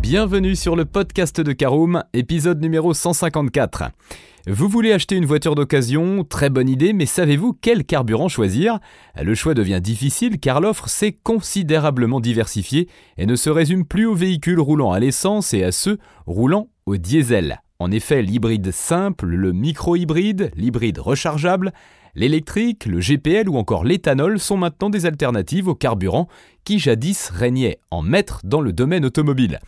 [0.00, 3.90] Bienvenue sur le podcast de Caroom, épisode numéro 154.
[4.46, 6.24] Vous voulez acheter une voiture d'occasion?
[6.24, 8.78] Très bonne idée, mais savez-vous quel carburant choisir?
[9.22, 12.88] Le choix devient difficile car l'offre s'est considérablement diversifiée
[13.18, 16.96] et ne se résume plus aux véhicules roulant à l'essence et à ceux roulant au
[16.96, 17.60] diesel.
[17.78, 21.72] En effet, l'hybride simple, le micro-hybride, l'hybride rechargeable,
[22.14, 26.26] l'électrique, le GPL ou encore l'éthanol sont maintenant des alternatives au carburant
[26.64, 29.60] qui jadis régnaient en maître dans le domaine automobile.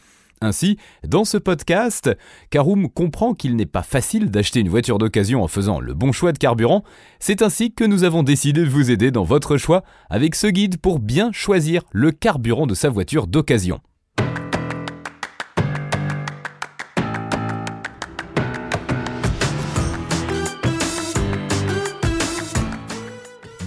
[0.43, 2.11] Ainsi, dans ce podcast,
[2.51, 6.33] Karoum comprend qu'il n'est pas facile d'acheter une voiture d'occasion en faisant le bon choix
[6.33, 6.83] de carburant.
[7.21, 10.79] C'est ainsi que nous avons décidé de vous aider dans votre choix avec ce guide
[10.79, 13.81] pour bien choisir le carburant de sa voiture d'occasion.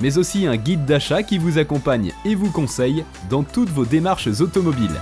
[0.00, 4.40] mais aussi un guide d'achat qui vous accompagne et vous conseille dans toutes vos démarches
[4.40, 5.00] automobiles.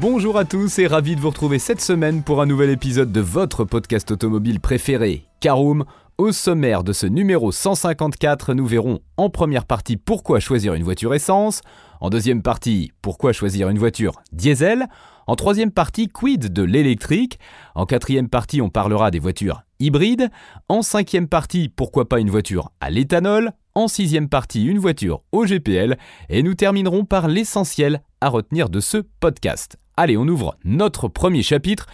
[0.00, 3.20] Bonjour à tous et ravi de vous retrouver cette semaine pour un nouvel épisode de
[3.20, 5.84] votre podcast automobile préféré, Caroom.
[6.18, 11.12] Au sommaire de ce numéro 154, nous verrons en première partie pourquoi choisir une voiture
[11.14, 11.60] essence,
[12.00, 14.86] en deuxième partie pourquoi choisir une voiture diesel,
[15.26, 17.38] en troisième partie, quid de l'électrique
[17.74, 20.30] En quatrième partie, on parlera des voitures hybrides.
[20.68, 25.44] En cinquième partie, pourquoi pas une voiture à l'éthanol En sixième partie, une voiture au
[25.44, 25.98] GPL.
[26.28, 29.76] Et nous terminerons par l'essentiel à retenir de ce podcast.
[29.96, 31.86] Allez, on ouvre notre premier chapitre.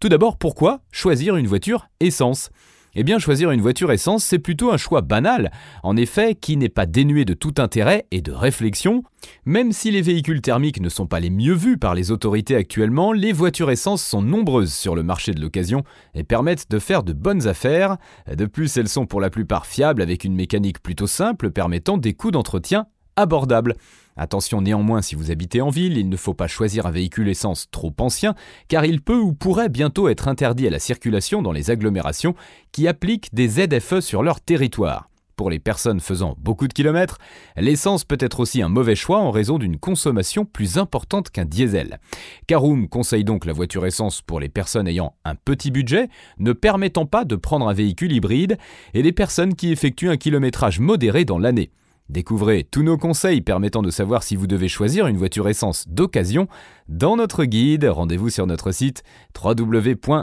[0.00, 2.50] Tout d'abord, pourquoi choisir une voiture essence?
[2.98, 5.52] Eh bien, choisir une voiture essence, c'est plutôt un choix banal,
[5.82, 9.02] en effet, qui n'est pas dénué de tout intérêt et de réflexion.
[9.44, 13.12] Même si les véhicules thermiques ne sont pas les mieux vus par les autorités actuellement,
[13.12, 17.12] les voitures essence sont nombreuses sur le marché de l'occasion et permettent de faire de
[17.12, 17.98] bonnes affaires.
[18.34, 22.14] De plus, elles sont pour la plupart fiables avec une mécanique plutôt simple permettant des
[22.14, 23.76] coûts d'entretien abordables.
[24.16, 27.68] Attention néanmoins si vous habitez en ville, il ne faut pas choisir un véhicule essence
[27.70, 28.34] trop ancien,
[28.68, 32.34] car il peut ou pourrait bientôt être interdit à la circulation dans les agglomérations
[32.72, 35.10] qui appliquent des ZFE sur leur territoire.
[35.36, 37.18] Pour les personnes faisant beaucoup de kilomètres,
[37.58, 42.00] l'essence peut être aussi un mauvais choix en raison d'une consommation plus importante qu'un diesel.
[42.46, 47.04] Caroom conseille donc la voiture essence pour les personnes ayant un petit budget, ne permettant
[47.04, 48.56] pas de prendre un véhicule hybride,
[48.94, 51.70] et les personnes qui effectuent un kilométrage modéré dans l'année.
[52.08, 56.46] Découvrez tous nos conseils permettant de savoir si vous devez choisir une voiture essence d'occasion
[56.88, 57.84] dans notre guide.
[57.84, 59.02] Rendez-vous sur notre site
[59.42, 60.20] www.caroom.fr.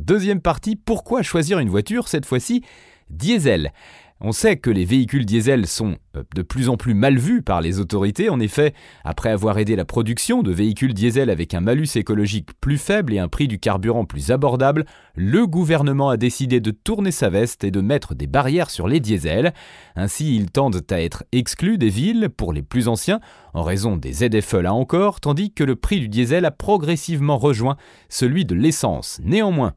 [0.00, 2.64] Deuxième partie, pourquoi choisir une voiture cette fois-ci
[3.08, 3.72] diesel?
[4.20, 7.60] On sait que les véhicules diesel sont euh, de plus en plus mal vus par
[7.60, 8.30] les autorités.
[8.30, 8.72] En effet,
[9.04, 13.18] après avoir aidé la production de véhicules diesel avec un malus écologique plus faible et
[13.18, 17.70] un prix du carburant plus abordable, le gouvernement a décidé de tourner sa veste et
[17.70, 19.52] de mettre des barrières sur les diesels.
[19.96, 23.20] Ainsi, ils tendent à être exclus des villes pour les plus anciens,
[23.52, 27.76] en raison des ZFE là encore, tandis que le prix du diesel a progressivement rejoint
[28.08, 29.20] celui de l'essence.
[29.24, 29.74] Néanmoins,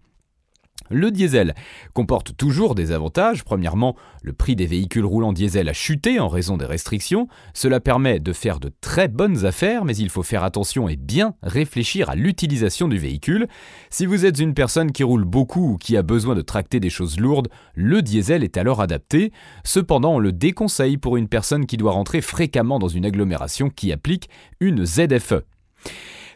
[0.90, 1.56] le diesel
[1.94, 3.44] comporte toujours des avantages.
[3.44, 7.28] Premièrement, le prix des véhicules roulants diesel a chuté en raison des restrictions.
[7.54, 11.36] Cela permet de faire de très bonnes affaires, mais il faut faire attention et bien
[11.44, 13.48] réfléchir à l'utilisation du véhicule.
[13.90, 16.90] Si vous êtes une personne qui roule beaucoup ou qui a besoin de tracter des
[16.90, 19.32] choses lourdes, le diesel est alors adapté.
[19.64, 23.92] Cependant, on le déconseille pour une personne qui doit rentrer fréquemment dans une agglomération qui
[23.92, 24.30] applique
[24.60, 25.44] une ZFE.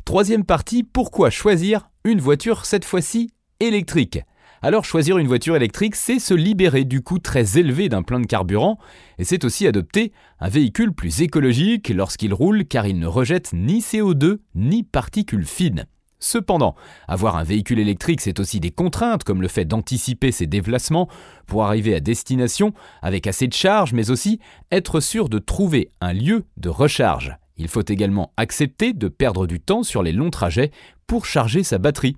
[0.05, 4.19] Troisième partie, pourquoi choisir une voiture cette fois-ci électrique?
[4.63, 8.25] Alors choisir une voiture électrique, c'est se libérer du coût très élevé d'un plein de
[8.25, 8.79] carburant,
[9.19, 13.81] et c'est aussi adopter un véhicule plus écologique lorsqu'il roule car il ne rejette ni
[13.81, 15.85] CO2 ni particules fines.
[16.19, 16.75] Cependant,
[17.09, 21.09] avoir un véhicule électrique, c'est aussi des contraintes, comme le fait d'anticiper ses déplacements
[21.45, 22.71] pour arriver à destination
[23.01, 24.39] avec assez de charge, mais aussi
[24.71, 27.35] être sûr de trouver un lieu de recharge.
[27.57, 30.71] Il faut également accepter de perdre du temps sur les longs trajets
[31.05, 32.17] pour charger sa batterie.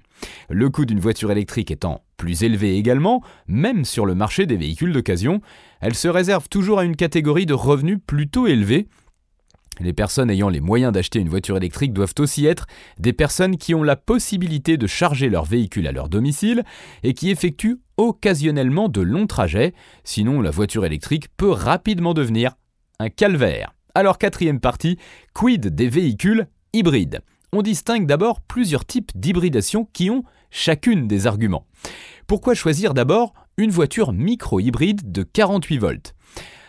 [0.49, 4.93] Le coût d'une voiture électrique étant plus élevé également, même sur le marché des véhicules
[4.93, 5.41] d'occasion,
[5.81, 8.87] elle se réserve toujours à une catégorie de revenus plutôt élevés.
[9.81, 12.65] Les personnes ayant les moyens d'acheter une voiture électrique doivent aussi être
[12.97, 16.63] des personnes qui ont la possibilité de charger leur véhicule à leur domicile
[17.03, 19.73] et qui effectuent occasionnellement de longs trajets,
[20.05, 22.55] sinon la voiture électrique peut rapidement devenir
[22.99, 23.75] un calvaire.
[23.97, 25.00] Alors quatrième partie,
[25.33, 27.21] quid des véhicules hybrides?
[27.53, 31.65] On distingue d'abord plusieurs types d'hybridation qui ont chacune des arguments.
[32.27, 36.13] Pourquoi choisir d'abord une voiture micro-hybride de 48 volts?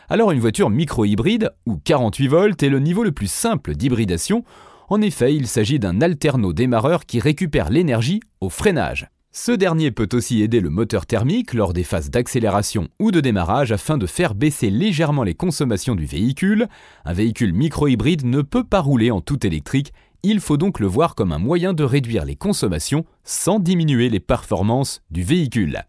[0.08, 4.44] Alors une voiture micro-hybride ou 48 volts est le niveau le plus simple d'hybridation.
[4.88, 9.08] En effet, il s'agit d'un alterno démarreur qui récupère l'énergie au freinage.
[9.38, 13.70] Ce dernier peut aussi aider le moteur thermique lors des phases d'accélération ou de démarrage
[13.70, 16.68] afin de faire baisser légèrement les consommations du véhicule.
[17.04, 19.92] Un véhicule micro-hybride ne peut pas rouler en tout électrique,
[20.22, 24.20] il faut donc le voir comme un moyen de réduire les consommations sans diminuer les
[24.20, 25.82] performances du véhicule.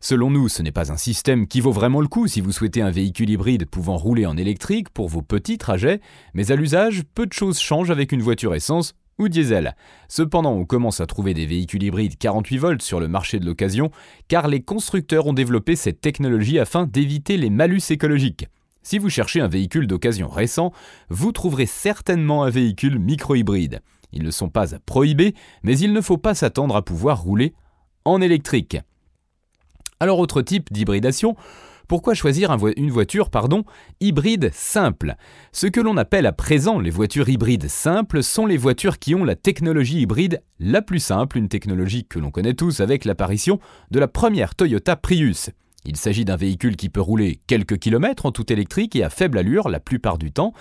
[0.00, 2.82] Selon nous, ce n'est pas un système qui vaut vraiment le coup si vous souhaitez
[2.82, 6.00] un véhicule hybride pouvant rouler en électrique pour vos petits trajets,
[6.34, 9.76] mais à l'usage, peu de choses changent avec une voiture essence ou diesel.
[10.08, 13.90] Cependant, on commence à trouver des véhicules hybrides 48 volts sur le marché de l'occasion,
[14.26, 18.48] car les constructeurs ont développé cette technologie afin d'éviter les malus écologiques.
[18.82, 20.72] Si vous cherchez un véhicule d'occasion récent,
[21.10, 23.80] vous trouverez certainement un véhicule micro-hybride.
[24.12, 27.54] Ils ne sont pas à prohiber, mais il ne faut pas s'attendre à pouvoir rouler
[28.04, 28.78] en électrique.
[30.00, 31.36] Alors autre type d'hybridation,
[31.90, 33.28] pourquoi choisir une voiture
[33.98, 35.16] hybride simple?
[35.50, 39.24] Ce que l'on appelle à présent les voitures hybrides simples sont les voitures qui ont
[39.24, 43.58] la technologie hybride la plus simple, une technologie que l'on connaît tous avec l'apparition
[43.90, 45.50] de la première Toyota Prius.
[45.86, 49.38] Il s'agit d'un véhicule qui peut rouler quelques kilomètres en tout électrique et à faible
[49.38, 50.52] allure la plupart du temps.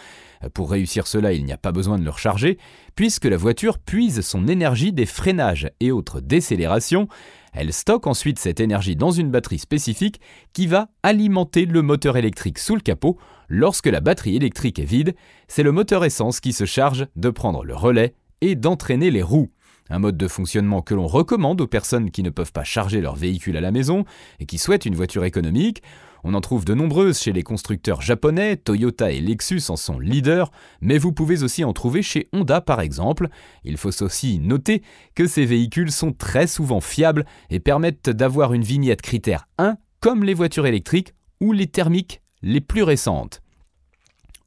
[0.53, 2.57] Pour réussir cela, il n'y a pas besoin de le recharger,
[2.95, 7.09] puisque la voiture puise son énergie des freinages et autres décélérations.
[7.51, 10.21] Elle stocke ensuite cette énergie dans une batterie spécifique
[10.53, 13.17] qui va alimenter le moteur électrique sous le capot.
[13.49, 15.15] Lorsque la batterie électrique est vide,
[15.47, 19.49] c'est le moteur essence qui se charge de prendre le relais et d'entraîner les roues.
[19.89, 23.15] Un mode de fonctionnement que l'on recommande aux personnes qui ne peuvent pas charger leur
[23.15, 24.05] véhicule à la maison
[24.39, 25.81] et qui souhaitent une voiture économique.
[26.23, 30.51] On en trouve de nombreuses chez les constructeurs japonais, Toyota et Lexus en sont leaders,
[30.81, 33.29] mais vous pouvez aussi en trouver chez Honda par exemple.
[33.63, 34.83] Il faut aussi noter
[35.15, 40.23] que ces véhicules sont très souvent fiables et permettent d'avoir une vignette critère 1 comme
[40.23, 43.41] les voitures électriques ou les thermiques les plus récentes.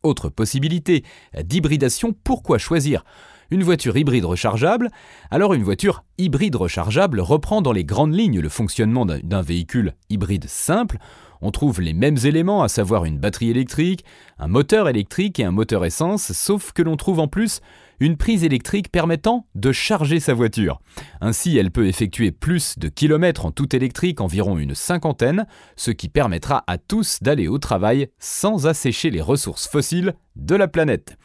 [0.02, 1.04] Autre possibilité
[1.42, 3.04] d'hybridation, pourquoi choisir
[3.52, 4.88] une voiture hybride rechargeable,
[5.30, 10.46] alors une voiture hybride rechargeable reprend dans les grandes lignes le fonctionnement d'un véhicule hybride
[10.48, 10.96] simple.
[11.42, 14.06] On trouve les mêmes éléments, à savoir une batterie électrique,
[14.38, 17.60] un moteur électrique et un moteur essence, sauf que l'on trouve en plus
[18.00, 20.80] une prise électrique permettant de charger sa voiture.
[21.20, 25.46] Ainsi, elle peut effectuer plus de kilomètres en tout électrique, environ une cinquantaine,
[25.76, 30.68] ce qui permettra à tous d'aller au travail sans assécher les ressources fossiles de la
[30.68, 31.16] planète.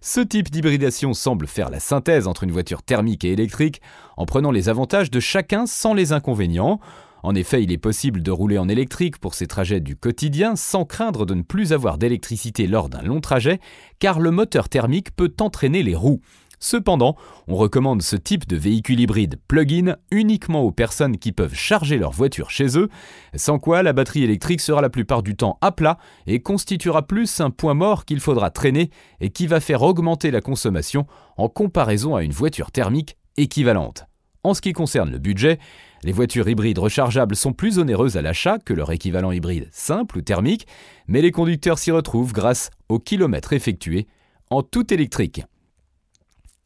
[0.00, 3.80] Ce type d'hybridation semble faire la synthèse entre une voiture thermique et électrique,
[4.16, 6.80] en prenant les avantages de chacun sans les inconvénients.
[7.22, 10.84] En effet, il est possible de rouler en électrique pour ces trajets du quotidien sans
[10.84, 13.60] craindre de ne plus avoir d'électricité lors d'un long trajet,
[13.98, 16.20] car le moteur thermique peut entraîner les roues.
[16.58, 17.16] Cependant,
[17.48, 22.12] on recommande ce type de véhicule hybride plug-in uniquement aux personnes qui peuvent charger leur
[22.12, 22.88] voiture chez eux,
[23.34, 27.40] sans quoi la batterie électrique sera la plupart du temps à plat et constituera plus
[27.40, 28.90] un point mort qu'il faudra traîner
[29.20, 34.06] et qui va faire augmenter la consommation en comparaison à une voiture thermique équivalente.
[34.42, 35.58] En ce qui concerne le budget,
[36.02, 40.22] les voitures hybrides rechargeables sont plus onéreuses à l'achat que leur équivalent hybride simple ou
[40.22, 40.66] thermique,
[41.08, 44.06] mais les conducteurs s'y retrouvent grâce aux kilomètres effectués
[44.50, 45.42] en tout électrique.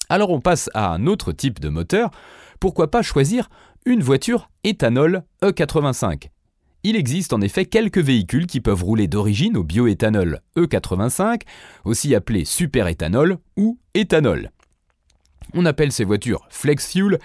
[0.08, 2.10] Alors on passe à un autre type de moteur.
[2.58, 3.48] Pourquoi pas choisir
[3.86, 6.28] une voiture éthanol E85
[6.82, 11.42] il existe en effet quelques véhicules qui peuvent rouler d'origine au bioéthanol E85,
[11.84, 14.50] aussi appelé superéthanol ou éthanol.
[15.54, 17.18] On appelle ces voitures flex fuel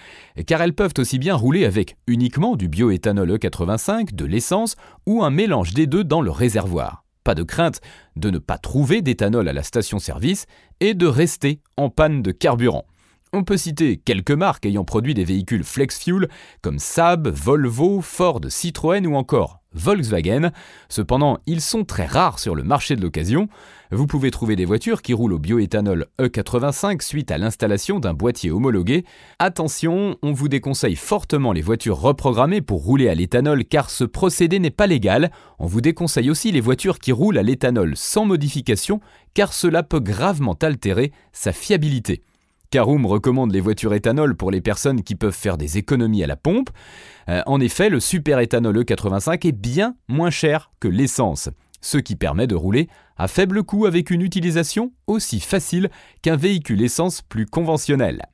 [0.46, 5.30] car elles peuvent aussi bien rouler avec uniquement du bioéthanol E85, de l'essence ou un
[5.30, 7.04] mélange des deux dans le réservoir.
[7.24, 7.80] Pas de crainte
[8.16, 10.46] de ne pas trouver d'éthanol à la station-service
[10.80, 12.86] et de rester en panne de carburant.
[13.32, 16.28] On peut citer quelques marques ayant produit des véhicules flex fuel
[16.62, 20.50] comme Saab, Volvo, Ford, Citroën ou encore Volkswagen.
[20.88, 23.48] Cependant, ils sont très rares sur le marché de l'occasion.
[23.92, 28.50] Vous pouvez trouver des voitures qui roulent au bioéthanol E85 suite à l'installation d'un boîtier
[28.50, 29.04] homologué.
[29.38, 34.58] Attention, on vous déconseille fortement les voitures reprogrammées pour rouler à l'éthanol car ce procédé
[34.58, 35.30] n'est pas légal.
[35.60, 39.00] On vous déconseille aussi les voitures qui roulent à l'éthanol sans modification
[39.34, 42.22] car cela peut gravement altérer sa fiabilité.
[42.70, 46.36] Caroom recommande les voitures éthanol pour les personnes qui peuvent faire des économies à la
[46.36, 46.70] pompe.
[47.28, 51.48] Euh, en effet, le super éthanol E85 est bien moins cher que l'essence,
[51.80, 55.90] ce qui permet de rouler à faible coût avec une utilisation aussi facile
[56.22, 58.26] qu'un véhicule essence plus conventionnel.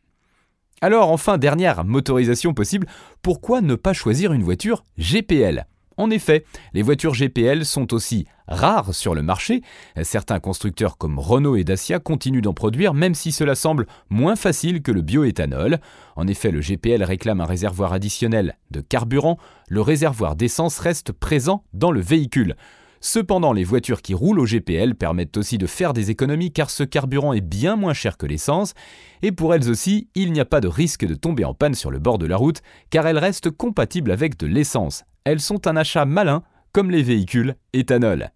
[0.81, 2.89] Alors enfin, dernière motorisation possible,
[3.23, 8.95] pourquoi ne pas choisir une voiture GPL En effet, les voitures GPL sont aussi rares
[8.95, 9.63] sur le marché.
[10.03, 14.83] Certains constructeurs comme Renault et Dacia continuent d'en produire même si cela semble moins facile
[14.83, 15.81] que le bioéthanol.
[16.17, 21.65] En effet, le GPL réclame un réservoir additionnel de carburant, le réservoir d'essence reste présent
[21.73, 22.57] dans le véhicule.
[23.05, 26.85] Cependant, les voitures qui roulent au GPL permettent aussi de faire des économies car ce
[26.85, 28.75] carburant est bien moins cher que l'essence,
[29.23, 31.91] et pour elles aussi, il n'y a pas de risque de tomber en panne sur
[31.91, 35.03] le bord de la route car elles restent compatibles avec de l'essence.
[35.25, 38.31] Elles sont un achat malin comme les véhicules éthanol.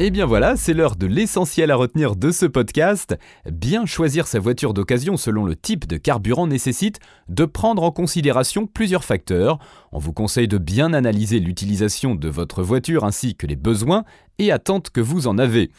[0.00, 3.18] Et eh bien voilà, c'est l'heure de l'essentiel à retenir de ce podcast.
[3.44, 8.66] Bien choisir sa voiture d'occasion selon le type de carburant nécessite de prendre en considération
[8.66, 9.58] plusieurs facteurs.
[9.92, 14.04] On vous conseille de bien analyser l'utilisation de votre voiture ainsi que les besoins
[14.40, 15.70] et attentes que vous en avez.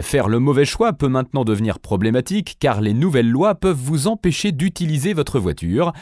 [0.00, 4.52] Faire le mauvais choix peut maintenant devenir problématique car les nouvelles lois peuvent vous empêcher
[4.52, 5.92] d'utiliser votre voiture.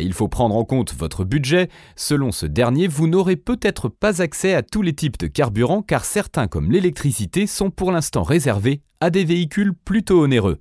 [0.00, 1.68] Il faut prendre en compte votre budget.
[1.96, 6.04] Selon ce dernier, vous n'aurez peut-être pas accès à tous les types de carburants car
[6.04, 10.60] certains comme l'électricité sont pour l'instant réservés à des véhicules plutôt onéreux.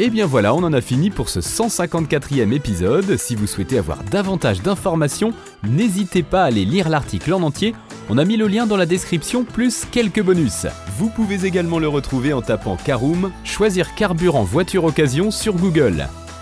[0.00, 3.16] Et bien voilà, on en a fini pour ce 154e épisode.
[3.16, 5.32] Si vous souhaitez avoir davantage d'informations,
[5.68, 7.74] n'hésitez pas à aller lire l'article en entier.
[8.08, 10.66] On a mis le lien dans la description plus quelques bonus.
[10.98, 16.06] Vous pouvez également le retrouver en tapant Caroom, choisir carburant voiture occasion sur Google.